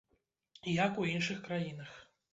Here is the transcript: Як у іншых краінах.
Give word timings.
Як 0.85 0.97
у 1.03 1.05
іншых 1.13 1.45
краінах. 1.49 1.97